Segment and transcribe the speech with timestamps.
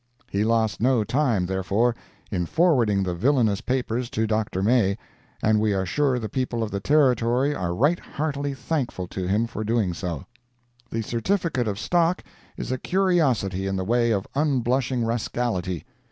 [0.31, 1.95] He lost no time, therefore,
[2.31, 4.63] in forwarding the villainous papers to Dr.
[4.63, 4.97] May,
[5.43, 9.45] and we are sure the people of the Territory are right heartily thankful to him
[9.45, 10.25] for doing so.
[10.89, 12.23] The certificate of stock
[12.57, 15.85] is a curiosity in the way of unblushing rascality.